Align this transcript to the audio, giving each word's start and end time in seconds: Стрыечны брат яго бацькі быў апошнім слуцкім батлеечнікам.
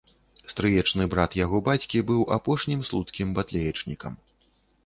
Стрыечны 0.51 1.05
брат 1.11 1.37
яго 1.41 1.59
бацькі 1.69 2.01
быў 2.13 2.21
апошнім 2.39 2.81
слуцкім 2.89 3.37
батлеечнікам. 3.37 4.13